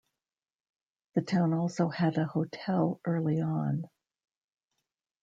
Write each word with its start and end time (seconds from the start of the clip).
The 1.13 1.21
town 1.21 1.53
also 1.53 1.87
had 1.89 2.17
a 2.17 2.25
hotel 2.25 2.99
early 3.05 3.39
on. 3.39 3.87